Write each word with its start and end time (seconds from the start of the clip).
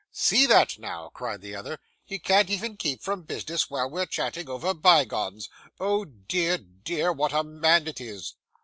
'See 0.11 0.47
that 0.47 0.79
now!' 0.79 1.09
cried 1.13 1.41
the 1.41 1.55
other. 1.55 1.77
'He 2.03 2.17
can't 2.17 2.49
even 2.49 2.75
keep 2.75 3.03
from 3.03 3.21
business 3.21 3.69
while 3.69 3.87
we're 3.87 4.07
chatting 4.07 4.49
over 4.49 4.73
bygones. 4.73 5.47
Oh 5.79 6.05
dear, 6.05 6.57
dear, 6.57 7.13
what 7.13 7.33
a 7.33 7.43
man 7.43 7.85
it 7.87 8.01
is! 8.01 8.33